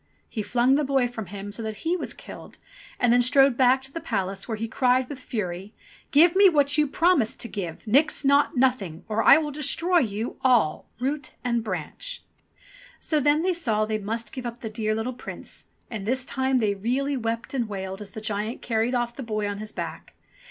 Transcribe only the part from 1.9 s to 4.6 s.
was killed, and then strode back to the palace, where